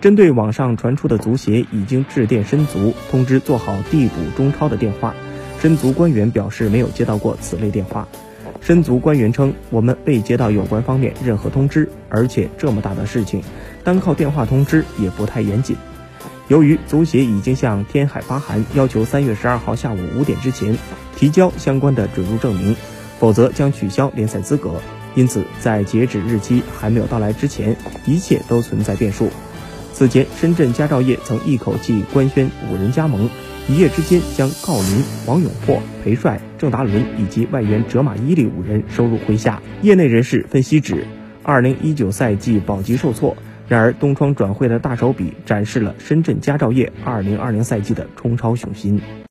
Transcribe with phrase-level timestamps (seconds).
[0.00, 5.14] 针对网上传出的足协已经致电申足通知做好递补中超的电话，
[5.60, 8.06] 申足官员表示没有接到过此类电话。
[8.60, 13.42] 申足官员称，我们未接到有关方面任何通知，而且这么大的事情，
[13.82, 15.76] 单靠电话通知也不太严谨。
[16.46, 20.76] 由于足协已经向天海发函，要求三月十二号下午五点之前
[21.16, 22.76] 提交相关的准入证明，
[23.18, 24.80] 否则将取消联赛资格。
[25.14, 27.76] 因此，在截止日期还没有到来之前，
[28.06, 29.28] 一切都存在变数。
[29.98, 33.28] 此前，深圳佳兆业曾一口气官宣五人加盟，
[33.68, 39.60] 一夜之间将郜林、王永珀、裴帅、郑达伦以及外援哲马伊利五人收入麾下。
[39.82, 41.04] 业内人士分析指，
[41.42, 43.36] 二零一九赛季保级受挫，
[43.66, 49.00] 然而东窗转会的大手笔展示了深圳佳兆业二零二零赛季的冲超雄心。